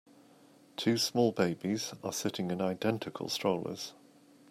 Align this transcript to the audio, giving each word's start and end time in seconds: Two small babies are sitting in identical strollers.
Two 0.77 0.97
small 0.97 1.31
babies 1.31 1.93
are 2.03 2.11
sitting 2.11 2.49
in 2.49 2.59
identical 2.59 3.29
strollers. 3.29 3.93